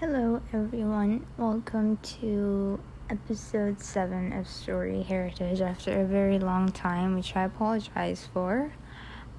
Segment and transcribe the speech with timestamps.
[0.00, 1.26] Hello, everyone.
[1.36, 2.78] Welcome to
[3.10, 8.70] episode 7 of Story Heritage after a very long time, which I apologize for.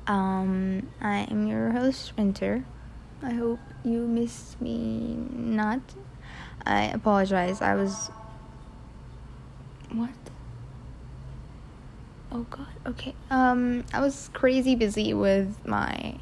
[0.06, 2.66] Um, I am your host, Winter.
[3.24, 5.80] I hope you missed me not.
[6.66, 7.62] I apologize.
[7.62, 8.12] I was.
[9.94, 10.10] What?
[12.34, 13.16] Oh god, okay.
[13.32, 16.20] Um, I was crazy busy with my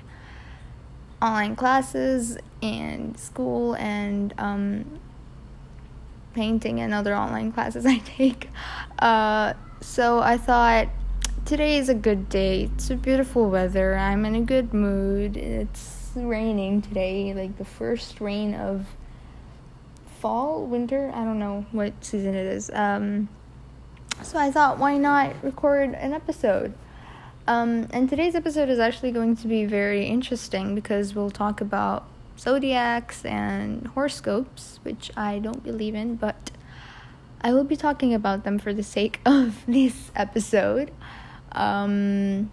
[1.22, 5.00] online classes and school and um,
[6.34, 8.50] painting and other online classes I take.
[9.00, 10.88] Uh, so I thought
[11.46, 12.64] today is a good day.
[12.64, 13.98] It's a beautiful weather.
[13.98, 15.38] I'm in a good mood.
[15.38, 18.86] It's raining today, like the first rain of
[20.20, 21.12] fall, winter.
[21.14, 22.70] I don't know what season it is.
[22.72, 23.30] Um,
[24.24, 26.74] so I thought, why not record an episode?
[27.48, 32.06] Um, and today's episode is actually going to be very interesting because we'll talk about
[32.38, 36.52] zodiacs and horoscopes, which I don't believe in, but
[37.40, 40.92] I will be talking about them for the sake of this episode.
[41.54, 42.52] Um,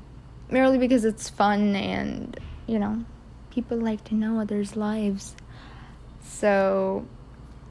[0.49, 2.39] merely because it's fun and,
[2.69, 3.05] you know,
[3.51, 5.35] people like to know others' lives.
[6.23, 7.05] So,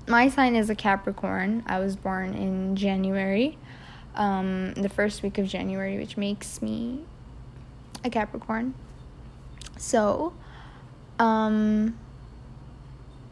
[0.09, 1.63] my sign is a Capricorn.
[1.67, 3.57] I was born in January,
[4.15, 7.05] um, the first week of January, which makes me
[8.03, 8.73] a Capricorn.
[9.77, 10.33] So,
[11.19, 11.97] um,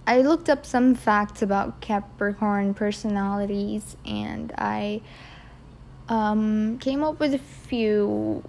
[0.07, 5.01] I looked up some facts about Capricorn personalities and I
[6.09, 8.43] um, came up with a few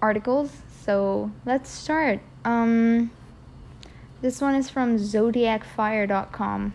[0.00, 0.50] articles.
[0.82, 2.20] So, let's start.
[2.44, 3.10] Um,
[4.20, 6.72] this one is from zodiacfire.com.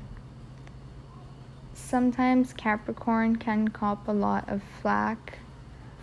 [1.73, 5.39] Sometimes Capricorn can cop a lot of flack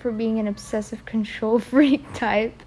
[0.07, 2.63] for being an obsessive control freak type.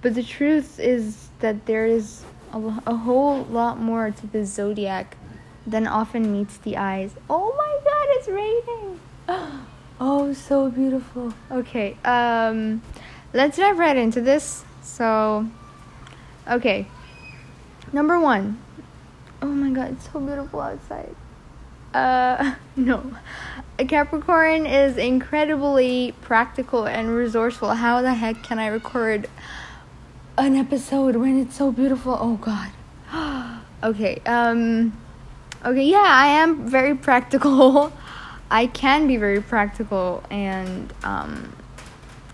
[0.00, 5.18] But the truth is that there is a, a whole lot more to the zodiac
[5.66, 7.12] than often meets the eyes.
[7.28, 9.60] Oh my god, it's raining!
[10.00, 11.32] Oh, so beautiful.
[11.52, 12.82] Okay, um,
[13.32, 14.64] let's dive right into this.
[14.82, 15.48] So,
[16.50, 16.88] okay,
[17.92, 18.60] number one.
[19.40, 21.14] Oh my god, it's so beautiful outside.
[21.94, 23.14] Uh, no.
[23.78, 27.74] A Capricorn is incredibly practical and resourceful.
[27.74, 29.28] How the heck can I record
[30.36, 32.16] an episode when it's so beautiful?
[32.20, 32.70] Oh god.
[33.82, 34.92] okay, um
[35.64, 37.92] Okay, yeah, I am very practical.
[38.50, 41.52] I can be very practical and um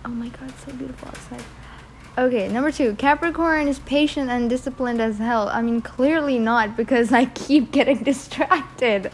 [0.04, 1.44] Oh my god, so beautiful outside.
[2.20, 5.48] Okay, number two, Capricorn is patient and disciplined as hell.
[5.48, 9.10] I mean, clearly not because I keep getting distracted.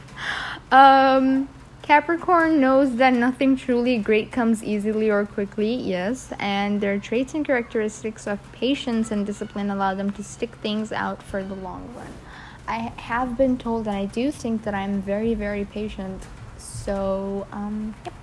[0.73, 1.49] Um,
[1.83, 7.47] Capricorn knows that nothing truly great comes easily or quickly, yes, and their traits and
[7.47, 12.13] characteristics of patience and discipline allow them to stick things out for the long run.
[12.67, 16.25] I have been told, and I do think that I'm very, very patient.
[16.59, 18.15] So, um, yep.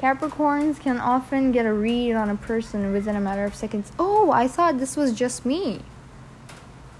[0.00, 3.92] Capricorns can often get a read on a person within a matter of seconds.
[3.98, 5.82] Oh, I thought this was just me.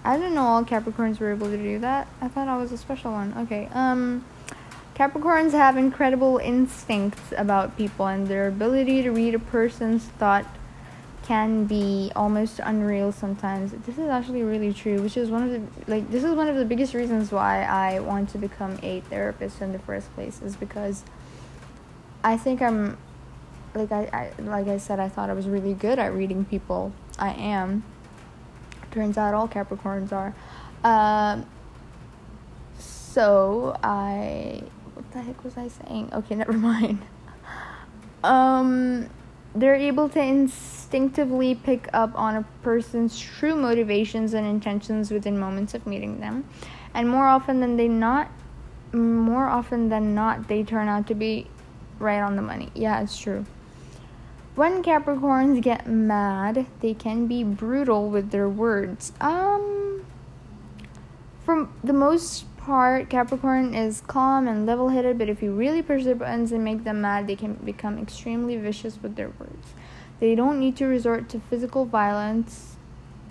[0.04, 2.08] I didn't know all Capricorns were able to do that.
[2.20, 3.32] I thought I was a special one.
[3.38, 3.68] Okay.
[3.72, 4.24] Um
[4.94, 10.44] Capricorns have incredible instincts about people and their ability to read a person's thought
[11.22, 13.72] can be almost unreal sometimes.
[13.86, 16.56] This is actually really true, which is one of the like this is one of
[16.56, 20.54] the biggest reasons why I want to become a therapist in the first place is
[20.54, 21.02] because
[22.22, 22.98] I think I'm
[23.74, 26.92] like I, I like I said I thought I was really good at reading people.
[27.18, 27.84] I am.
[28.90, 30.34] Turns out all Capricorns are.
[30.84, 31.46] Um
[32.78, 34.62] so I
[34.94, 36.10] what the heck was I saying?
[36.12, 37.02] Okay, never mind.
[38.22, 39.08] Um
[39.54, 45.74] they're able to instinctively pick up on a person's true motivations and intentions within moments
[45.74, 46.44] of meeting them.
[46.94, 48.30] And more often than they not
[48.92, 51.46] more often than not they turn out to be
[52.00, 52.70] right on the money.
[52.74, 53.46] Yeah, it's true.
[54.56, 59.12] When Capricorns get mad, they can be brutal with their words.
[59.20, 60.04] Um,
[61.44, 66.04] for the most part, Capricorn is calm and level headed, but if you really push
[66.04, 69.74] their buttons and make them mad, they can become extremely vicious with their words.
[70.18, 72.76] They don't need to resort to physical violence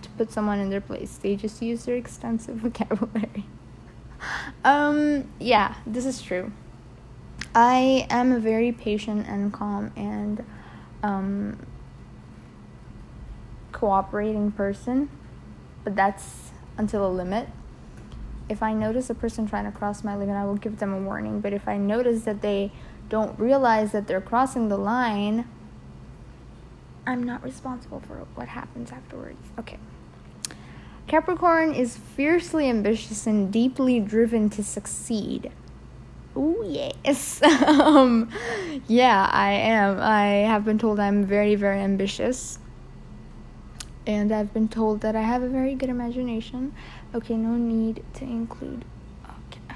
[0.02, 3.46] to put someone in their place, they just use their extensive vocabulary.
[4.64, 6.52] um, yeah, this is true.
[7.56, 10.46] I am a very patient and calm and
[11.02, 11.66] um,
[13.72, 15.10] cooperating person,
[15.84, 17.48] but that's until a limit.
[18.48, 21.00] If I notice a person trying to cross my limit, I will give them a
[21.00, 21.40] warning.
[21.40, 22.72] But if I notice that they
[23.08, 25.48] don't realize that they're crossing the line,
[27.06, 29.40] I'm not responsible for what happens afterwards.
[29.58, 29.78] Okay.
[31.08, 35.52] Capricorn is fiercely ambitious and deeply driven to succeed.
[36.36, 37.42] Oh yes.
[37.68, 38.30] um,
[38.88, 40.00] yeah, I am.
[40.00, 42.60] I have been told I'm very, very ambitious.
[44.06, 46.74] And I've been told that I have a very good imagination.
[47.14, 48.86] Okay, no need to include.
[49.26, 49.76] Okay.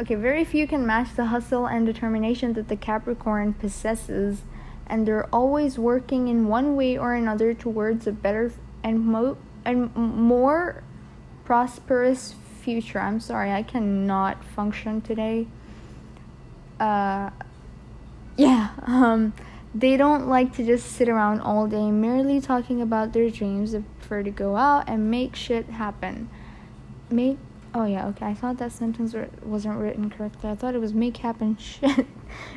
[0.00, 4.42] Okay, very few can match the hustle and determination that the Capricorn possesses,
[4.86, 8.52] and they're always working in one way or another towards a better
[8.82, 10.82] and mo- and more
[11.44, 12.34] prosperous
[12.64, 12.98] future.
[12.98, 15.46] I'm sorry, I cannot function today.
[16.80, 17.30] Uh,
[18.36, 19.34] yeah, um,
[19.74, 23.72] they don't like to just sit around all day merely talking about their dreams.
[23.72, 26.30] They prefer to go out and make shit happen.
[27.10, 27.38] Make
[27.74, 28.26] oh yeah okay.
[28.26, 30.48] I thought that sentence wasn't written correctly.
[30.50, 32.06] I thought it was make happen shit.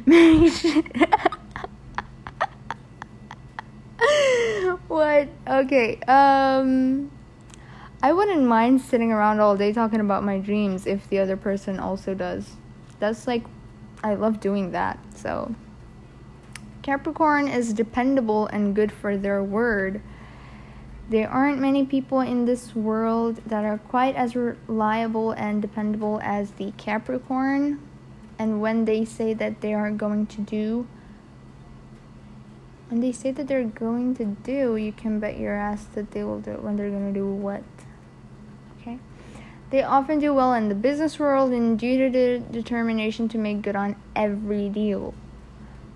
[0.05, 0.85] make shit.
[4.87, 5.27] what?
[5.47, 5.99] Okay.
[6.07, 7.11] Um.
[8.01, 11.79] I wouldn't mind sitting around all day talking about my dreams if the other person
[11.79, 12.55] also does.
[12.99, 13.43] That's like,
[14.03, 14.99] I love doing that.
[15.15, 15.55] So,
[16.83, 20.01] Capricorn is dependable and good for their word.
[21.09, 26.51] There aren't many people in this world that are quite as reliable and dependable as
[26.51, 27.81] the Capricorn.
[28.37, 30.87] And when they say that they are going to do,
[32.89, 36.23] when they say that they're going to do, you can bet your ass that they
[36.23, 37.63] will do it when they're going to do what.
[39.69, 43.61] They often do well in the business world and due to their determination to make
[43.61, 45.13] good on every deal.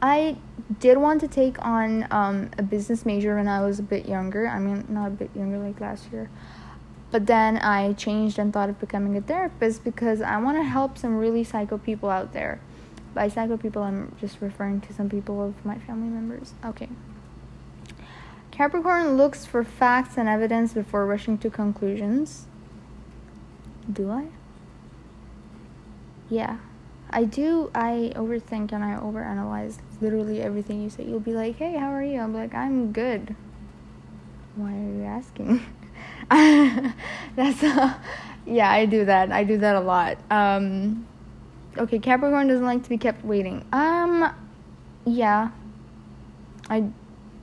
[0.02, 0.38] I
[0.80, 4.48] did want to take on um, a business major when I was a bit younger.
[4.48, 6.30] I mean, not a bit younger, like last year.
[7.12, 10.98] But then I changed and thought of becoming a therapist because I want to help
[10.98, 12.60] some really psycho people out there.
[13.14, 16.54] By psycho people, I'm just referring to some people of my family members.
[16.66, 16.90] Okay.
[18.52, 22.48] Capricorn looks for facts and evidence before rushing to conclusions.
[23.92, 24.28] Do I?
[26.30, 26.58] Yeah.
[27.10, 27.70] I do.
[27.76, 31.04] I overthink and I overanalyze literally everything you say.
[31.04, 32.20] You'll be like, hey, how are you?
[32.20, 33.36] I'm like, I'm good.
[34.56, 35.62] Why are you asking?
[37.36, 37.96] That's, uh,
[38.46, 39.32] yeah, I do that.
[39.32, 40.18] I do that a lot.
[40.32, 41.06] Um,
[41.78, 43.66] okay, Capricorn doesn't like to be kept waiting.
[43.74, 44.34] Um,
[45.06, 45.52] yeah.
[46.70, 46.86] I,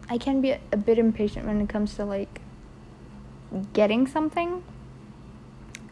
[0.08, 2.40] I can be a bit impatient when it comes to like
[3.74, 4.62] getting something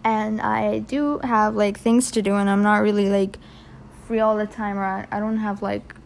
[0.07, 3.39] and I do have like things to do and I'm not really like
[4.07, 5.97] free all the time or I don't have like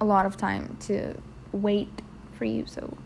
[0.00, 1.14] a lot of time to
[1.52, 1.88] wait
[2.36, 2.98] for you so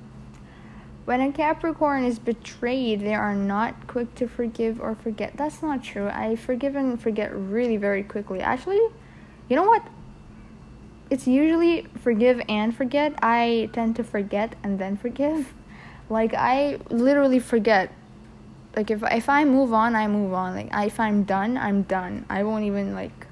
[1.05, 5.37] when a Capricorn is betrayed, they are not quick to forgive or forget.
[5.37, 6.06] That's not true.
[6.06, 8.41] I forgive and forget really very quickly.
[8.41, 8.79] Actually,
[9.49, 9.82] you know what?
[11.08, 13.14] It's usually forgive and forget.
[13.25, 15.52] I tend to forget and then forgive.
[16.08, 17.93] Like I literally forget
[18.77, 20.55] like if if I move on, I move on.
[20.55, 22.25] Like if I'm done, I'm done.
[22.29, 23.27] I won't even like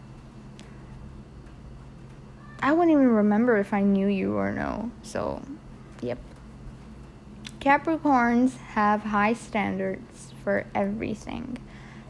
[2.61, 4.91] I won't even remember if I knew you or no.
[5.03, 5.43] So,
[6.03, 6.19] yep.
[7.61, 11.59] Capricorns have high standards for everything.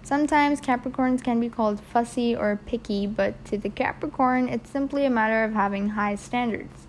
[0.02, 5.10] Sometimes Capricorns can be called fussy or picky, but to the Capricorn, it's simply a
[5.10, 6.87] matter of having high standards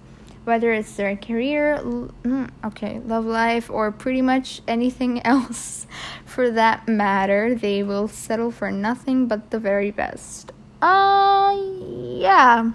[0.50, 5.86] whether it's their career, mm, okay, love life, or pretty much anything else
[6.26, 10.52] for that matter, they will settle for nothing but the very best.
[10.82, 12.72] Uh, yeah.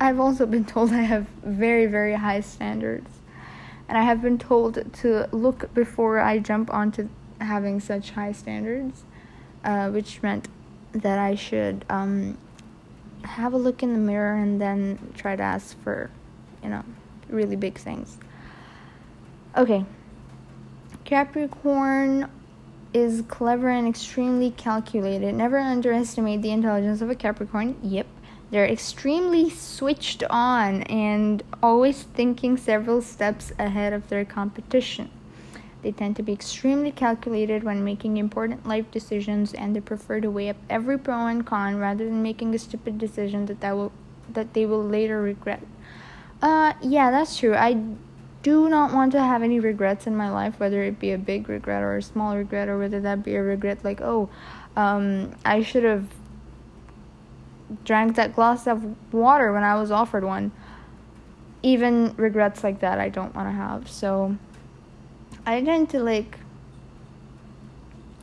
[0.00, 3.10] I've also been told I have very, very high standards.
[3.86, 7.10] And I have been told to look before I jump onto
[7.42, 9.04] having such high standards,
[9.62, 10.48] uh, which meant
[10.92, 12.38] that I should um,
[13.26, 16.10] have a look in the mirror and then try to ask for,
[16.62, 16.84] you know,
[17.28, 18.18] really big things.
[19.56, 19.84] Okay.
[21.04, 22.30] Capricorn
[22.92, 25.34] is clever and extremely calculated.
[25.34, 27.76] Never underestimate the intelligence of a Capricorn.
[27.82, 28.06] Yep.
[28.50, 35.10] They're extremely switched on and always thinking several steps ahead of their competition.
[35.86, 40.28] They tend to be extremely calculated when making important life decisions and they prefer to
[40.28, 43.92] weigh up every pro and con rather than making a stupid decision that, that will
[44.28, 45.62] that they will later regret.
[46.42, 47.54] Uh yeah, that's true.
[47.54, 47.80] I
[48.42, 51.48] do not want to have any regrets in my life, whether it be a big
[51.48, 54.28] regret or a small regret or whether that be a regret like, oh,
[54.74, 56.08] um, I should have
[57.84, 60.50] drank that glass of water when I was offered one.
[61.62, 63.88] Even regrets like that I don't want to have.
[63.88, 64.36] So
[65.46, 66.38] I tend to like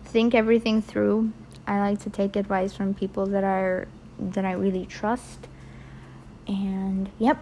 [0.03, 1.31] think everything through.
[1.65, 3.87] I like to take advice from people that are
[4.19, 5.47] that I really trust.
[6.45, 7.41] And yep,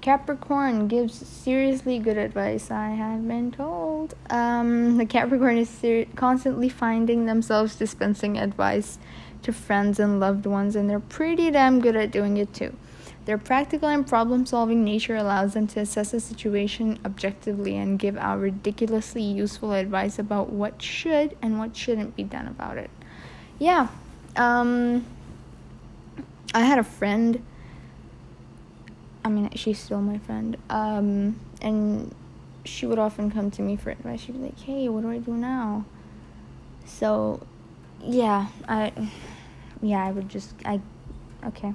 [0.00, 4.14] Capricorn gives seriously good advice, I have been told.
[4.30, 8.98] Um, the Capricorn is ser- constantly finding themselves dispensing advice
[9.42, 12.74] to friends and loved ones, and they're pretty damn good at doing it too.
[13.26, 18.16] Their practical and problem solving nature allows them to assess a situation objectively and give
[18.16, 22.90] out ridiculously useful advice about what should and what shouldn't be done about it.
[23.58, 23.88] Yeah,
[24.36, 25.04] um,
[26.54, 27.42] I had a friend
[29.24, 30.56] I mean, she's still my friend.
[30.70, 32.14] Um, and
[32.64, 34.20] she would often come to me for advice.
[34.20, 35.84] She'd be like, "Hey, what do I do now?"
[36.84, 37.46] So,
[38.02, 38.92] yeah, I,
[39.82, 40.80] yeah, I would just, I,
[41.46, 41.74] okay.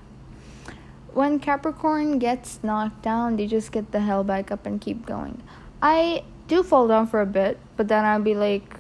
[1.16, 5.42] When Capricorn gets knocked down, they just get the hell back up and keep going.
[5.82, 8.76] I do fall down for a bit, but then I'll be like,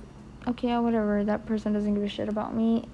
[0.45, 1.23] okay, whatever.
[1.23, 2.89] That person doesn't give a shit about me,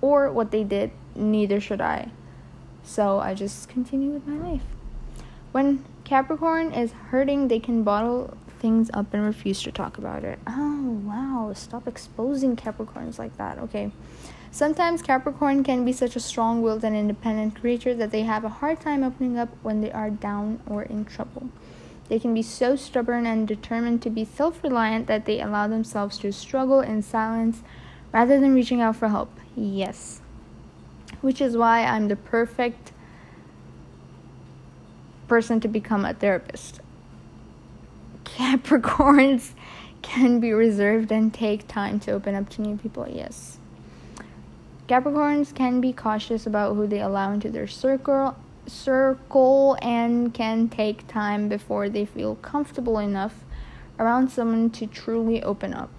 [0.00, 0.92] or what they did.
[1.14, 2.10] Neither should I.
[2.82, 4.64] So I just continue with my life.
[5.52, 10.38] When Capricorn is hurting, they can bottle things up and refuse to talk about it.
[10.46, 11.52] Oh, wow.
[11.54, 13.58] Stop exposing Capricorns like that.
[13.58, 13.90] Okay.
[14.52, 18.48] Sometimes Capricorn can be such a strong willed and independent creature that they have a
[18.48, 21.48] hard time opening up when they are down or in trouble.
[22.08, 26.18] They can be so stubborn and determined to be self reliant that they allow themselves
[26.18, 27.62] to struggle in silence
[28.12, 29.30] rather than reaching out for help.
[29.54, 30.20] Yes.
[31.20, 32.92] Which is why I'm the perfect
[35.28, 36.80] person to become a therapist.
[38.36, 39.52] Capricorns
[40.02, 43.58] can be reserved and take time to open up to new people, yes.
[44.88, 51.06] Capricorns can be cautious about who they allow into their circle circle and can take
[51.08, 53.44] time before they feel comfortable enough
[53.98, 55.90] around someone to truly open up.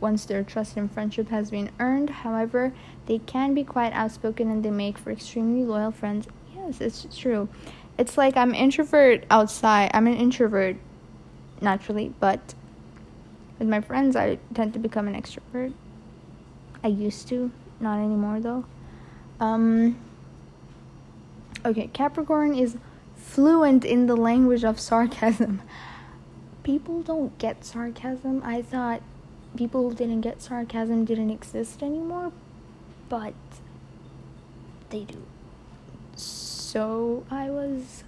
[0.00, 2.72] Once their trust and friendship has been earned, however,
[3.06, 6.26] they can be quite outspoken and they make for extremely loyal friends.
[6.54, 7.48] Yes, it's true
[7.98, 9.90] it's like I'm introvert outside.
[9.94, 10.76] I'm an introvert
[11.60, 12.54] naturally, but
[13.58, 15.72] with my friends I tend to become an extrovert.
[16.84, 18.64] I used to, not anymore though.
[19.40, 19.98] Um
[21.64, 22.76] Okay, Capricorn is
[23.16, 25.62] fluent in the language of sarcasm.
[26.62, 28.42] People don't get sarcasm.
[28.44, 29.02] I thought
[29.56, 32.32] people who didn't get sarcasm didn't exist anymore,
[33.08, 33.34] but
[34.90, 35.22] they do
[36.16, 38.04] so I was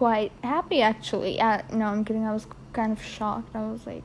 [0.00, 1.38] quite happy actually.
[1.38, 2.24] Uh, no, I'm kidding.
[2.24, 3.54] I was kind of shocked.
[3.54, 4.02] I was like,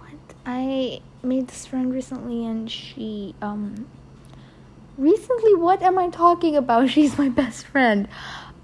[0.00, 0.34] what?
[0.44, 3.86] I made this friend recently and she, um,
[4.98, 6.90] recently, what am I talking about?
[6.96, 8.08] She's my best friend.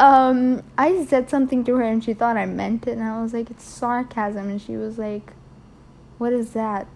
[0.01, 3.33] Um, I said something to her and she thought I meant it and I was
[3.33, 4.49] like, it's sarcasm.
[4.49, 5.35] And she was like,
[6.19, 6.89] what is that?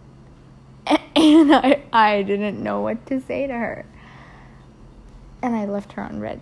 [1.15, 3.87] And I, I didn't know what to say to her
[5.41, 6.41] and I left her on read.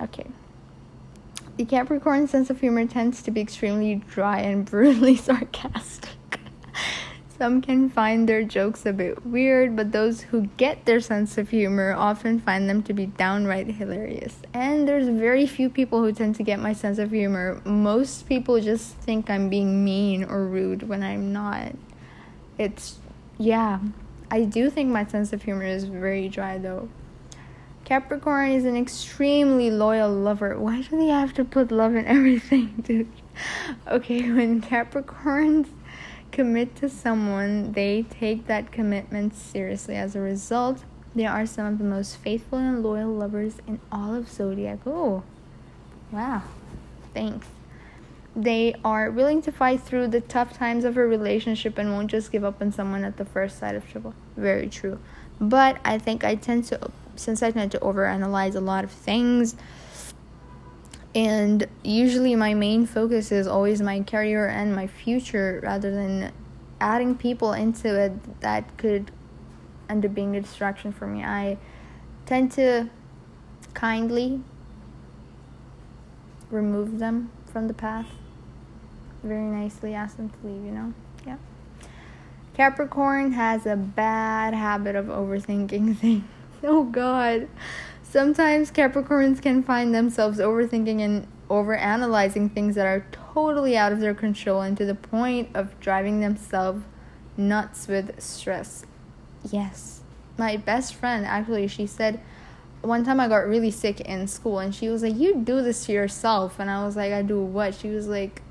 [0.00, 0.26] Okay.
[1.58, 6.38] The Capricorn sense of humor tends to be extremely dry and brutally sarcastic.
[7.36, 11.50] Some can find their jokes a bit weird, but those who get their sense of
[11.50, 14.36] humor often find them to be downright hilarious.
[14.54, 17.60] And there's very few people who tend to get my sense of humor.
[17.64, 21.72] Most people just think I'm being mean or rude when I'm not.
[22.56, 22.98] It's,
[23.36, 23.80] yeah.
[24.30, 26.88] I do think my sense of humor is very dry though.
[27.88, 30.58] Capricorn is an extremely loyal lover.
[30.58, 33.10] Why do they have to put love in everything, dude?
[33.86, 35.68] Okay, when Capricorns
[36.30, 39.96] commit to someone, they take that commitment seriously.
[39.96, 44.14] As a result, they are some of the most faithful and loyal lovers in all
[44.14, 44.80] of zodiac.
[44.84, 45.22] Oh,
[46.12, 46.42] wow.
[47.14, 47.46] Thanks.
[48.36, 52.32] They are willing to fight through the tough times of a relationship and won't just
[52.32, 54.12] give up on someone at the first sight of trouble.
[54.36, 54.98] Very true.
[55.40, 59.56] But I think I tend to since I tend to overanalyze a lot of things,
[61.14, 66.32] and usually my main focus is always my career and my future rather than
[66.80, 69.10] adding people into it that could
[69.88, 71.24] end up being a distraction for me.
[71.24, 71.58] I
[72.26, 72.90] tend to
[73.74, 74.42] kindly
[76.50, 78.06] remove them from the path.
[79.22, 80.92] Very nicely ask them to leave, you know?
[81.26, 81.36] Yeah.
[82.54, 86.24] Capricorn has a bad habit of overthinking things.
[86.64, 87.48] Oh god.
[88.02, 94.14] Sometimes Capricorns can find themselves overthinking and overanalyzing things that are totally out of their
[94.14, 96.84] control and to the point of driving themselves
[97.36, 98.84] nuts with stress.
[99.50, 100.00] Yes.
[100.36, 102.20] My best friend actually she said
[102.80, 105.86] one time I got really sick in school and she was like, You do this
[105.86, 107.74] to yourself and I was like, I do what?
[107.74, 108.42] She was like,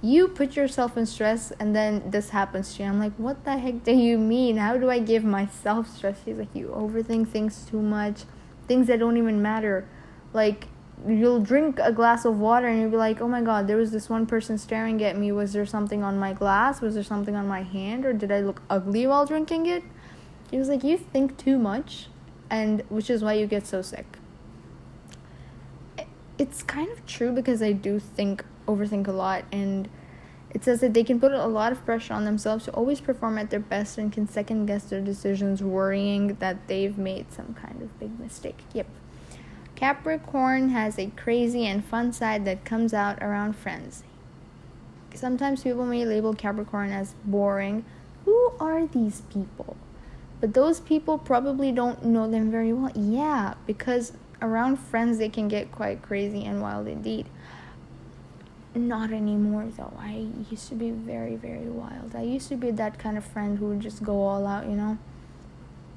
[0.00, 2.88] you put yourself in stress and then this happens to you.
[2.88, 4.56] I'm like, what the heck do you mean?
[4.56, 6.20] How do I give myself stress?
[6.24, 8.22] She's like, you overthink things too much,
[8.68, 9.88] things that don't even matter.
[10.32, 10.68] Like,
[11.06, 13.90] you'll drink a glass of water and you'll be like, oh my god, there was
[13.90, 15.32] this one person staring at me.
[15.32, 16.80] Was there something on my glass?
[16.80, 18.04] Was there something on my hand?
[18.04, 19.82] Or did I look ugly while drinking it?
[20.50, 22.06] He was like, you think too much,
[22.50, 24.18] and which is why you get so sick.
[26.38, 29.88] It's kind of true because I do think, overthink a lot, and
[30.50, 33.38] it says that they can put a lot of pressure on themselves to always perform
[33.38, 37.82] at their best and can second guess their decisions, worrying that they've made some kind
[37.82, 38.60] of big mistake.
[38.72, 38.86] Yep.
[39.74, 44.02] Capricorn has a crazy and fun side that comes out around friends.
[45.14, 47.84] Sometimes people may label Capricorn as boring.
[48.24, 49.76] Who are these people?
[50.40, 52.92] But those people probably don't know them very well.
[52.94, 57.26] Yeah, because around friends they can get quite crazy and wild indeed.
[58.78, 59.92] Not anymore though.
[59.98, 62.14] I used to be very, very wild.
[62.14, 64.76] I used to be that kind of friend who would just go all out, you
[64.76, 64.98] know?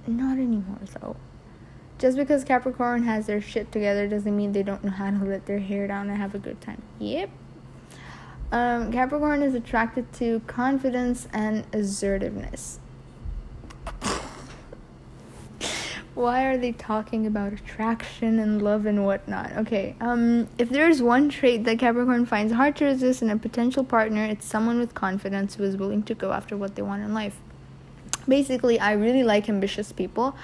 [0.08, 1.16] Not anymore though
[2.02, 5.46] just because Capricorn has their shit together doesn't mean they don't know how to let
[5.46, 6.82] their hair down and have a good time.
[6.98, 7.30] Yep.
[8.52, 12.80] Um, Capricorn is attracted to confidence and assertiveness.
[16.22, 19.54] Why are they talking about attraction and love and whatnot?
[19.58, 23.84] Okay, um, if there's one trait that Capricorn finds hard to resist in a potential
[23.84, 27.16] partner, it's someone with confidence who is willing to go after what they want in
[27.16, 27.40] life.
[28.28, 30.36] Basically, I really like ambitious people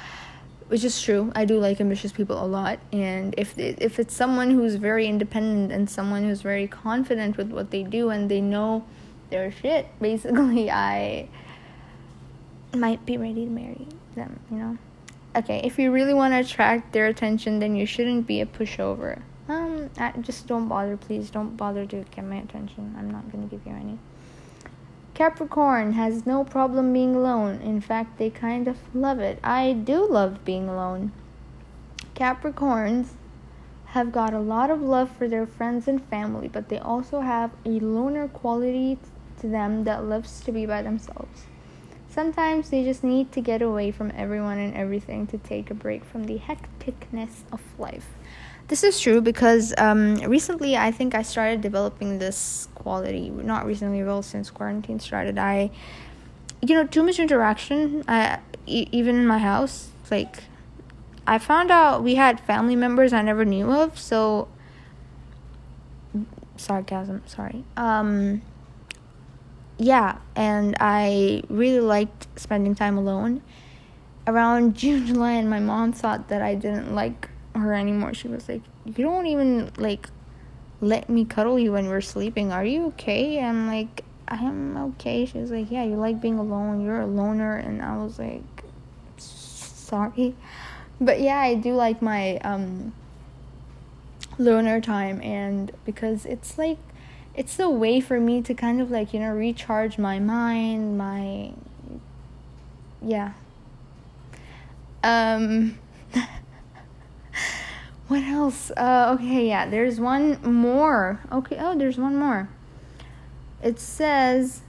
[0.68, 1.32] which is true.
[1.36, 5.72] I do like ambitious people a lot, and if if it's someone who's very independent
[5.72, 8.84] and someone who's very confident with what they do and they know
[9.30, 11.30] their shit, basically, I
[12.74, 14.40] might be ready to marry them.
[14.52, 14.78] You know.
[15.38, 19.22] Okay, if you really want to attract their attention, then you shouldn't be a pushover.
[19.48, 21.30] Um, I, just don't bother, please.
[21.30, 22.96] Don't bother to get my attention.
[22.98, 24.00] I'm not gonna give you any.
[25.14, 27.62] Capricorn has no problem being alone.
[27.62, 29.38] In fact, they kind of love it.
[29.44, 31.12] I do love being alone.
[32.16, 33.10] Capricorns
[33.94, 37.52] have got a lot of love for their friends and family, but they also have
[37.64, 38.98] a loner quality
[39.40, 41.46] to them that loves to be by themselves.
[42.18, 46.04] Sometimes they just need to get away from everyone and everything to take a break
[46.04, 48.08] from the hecticness of life.
[48.70, 53.30] This is true because um, recently I think I started developing this quality.
[53.30, 55.38] Not recently, well, since quarantine started.
[55.38, 55.70] I,
[56.60, 58.04] you know, too much interaction.
[58.08, 60.46] I, e- even in my house, like,
[61.28, 64.00] I found out we had family members I never knew of.
[64.00, 64.48] So,
[66.56, 67.22] sarcasm.
[67.28, 67.64] Sorry.
[67.78, 68.42] Um.
[69.78, 73.42] Yeah, and I really liked spending time alone.
[74.26, 78.14] Around June, July, and my mom thought that I didn't like her anymore.
[78.14, 80.10] She was like, "You don't even like
[80.82, 82.52] let me cuddle you when we're sleeping.
[82.52, 86.82] Are you okay?" I'm like, "I'm okay." She was like, "Yeah, you like being alone.
[86.82, 88.64] You're a loner." And I was like,
[89.18, 90.36] "Sorry."
[91.00, 92.92] But yeah, I do like my um
[94.40, 96.78] loner time and because it's like
[97.38, 101.54] it's a way for me to kind of like, you know, recharge my mind, my
[103.02, 103.34] yeah.
[105.04, 105.78] Um
[108.08, 108.72] what else?
[108.76, 111.22] Uh, okay, yeah, there's one more.
[111.32, 112.50] Okay, oh, there's one more.
[113.62, 114.62] It says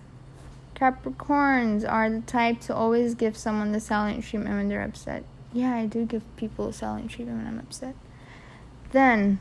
[0.75, 5.25] Capricorns are the type to always give someone the silent treatment when they're upset.
[5.55, 7.97] Yeah, I do give people the silent treatment when I'm upset.
[8.93, 9.39] Then,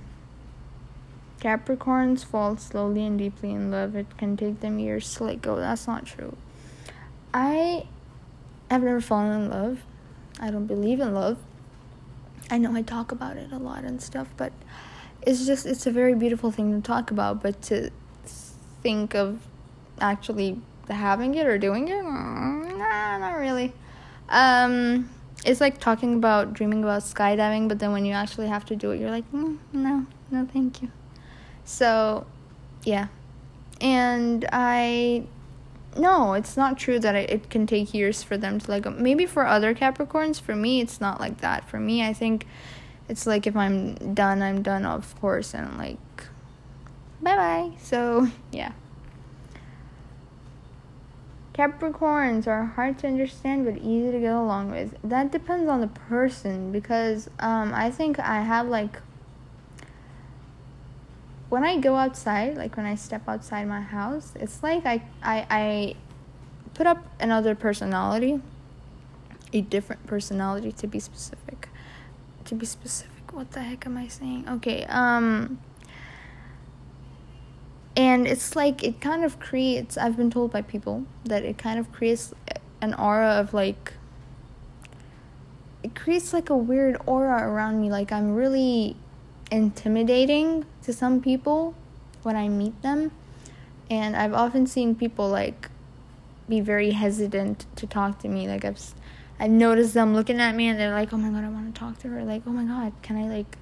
[1.40, 3.96] Capricorns fall slowly and deeply in love.
[3.96, 5.56] It can take them years to let go.
[5.56, 6.36] That's not true.
[7.34, 7.86] I
[8.72, 9.84] have never fallen in love.
[10.40, 11.38] I don't believe in love.
[12.50, 14.54] I know I talk about it a lot and stuff, but
[15.22, 17.92] it's just it's a very beautiful thing to talk about, but to
[18.82, 19.42] think of
[20.00, 23.74] actually having it or doing it, nah, not really.
[24.30, 25.10] Um,
[25.46, 28.92] it's like talking about dreaming about skydiving, but then when you actually have to do
[28.92, 30.92] it, you're like, mm, no, no, thank you.
[31.68, 32.26] So,
[32.86, 33.08] yeah,
[33.82, 35.28] and I
[35.98, 39.26] no, it's not true that it, it can take years for them to like maybe
[39.26, 41.68] for other Capricorns, for me it's not like that.
[41.68, 42.48] For me, I think
[43.10, 46.00] it's like if I'm done, I'm done, of course, and like
[47.22, 47.72] bye-bye.
[47.80, 48.72] So, yeah.
[51.54, 54.96] Capricorns are hard to understand but easy to get along with.
[55.04, 59.02] That depends on the person because um I think I have like
[61.50, 65.46] when I go outside, like when I step outside my house, it's like I I
[65.50, 65.96] I
[66.74, 68.42] put up another personality,
[69.54, 71.70] a different personality to be specific.
[72.46, 74.46] To be specific, what the heck am I saying?
[74.48, 75.60] Okay, um
[77.96, 81.80] and it's like it kind of creates I've been told by people that it kind
[81.80, 82.34] of creates
[82.80, 83.94] an aura of like
[85.82, 88.96] it creates like a weird aura around me like I'm really
[89.52, 91.76] intimidating to some people
[92.24, 93.12] when I meet them.
[93.90, 95.70] And I've often seen people like
[96.50, 98.48] be very hesitant to talk to me.
[98.48, 98.82] Like I've
[99.40, 101.80] I've noticed them looking at me and they're like, "Oh my god, I want to
[101.80, 103.58] talk to her." Like, "Oh my god, can I like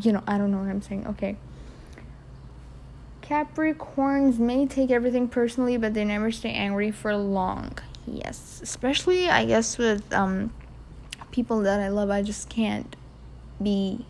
[0.00, 1.06] you know, I don't know what I'm saying.
[1.06, 1.36] Okay.
[3.22, 7.78] Capricorns may take everything personally, but they never stay angry for long.
[8.06, 10.52] Yes, especially I guess with um
[11.30, 12.94] people that I love, I just can't
[13.62, 14.04] be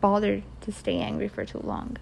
[0.00, 1.96] bothered to stay angry for too long.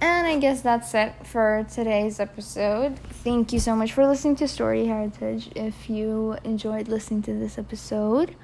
[0.00, 2.98] And I guess that's it for today's episode.
[2.98, 5.50] Thank you so much for listening to Story Heritage.
[5.54, 8.34] If you enjoyed listening to this episode,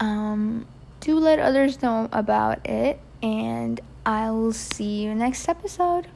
[0.00, 0.66] um,
[1.00, 6.08] do let others know about it, and I'll see you next episode.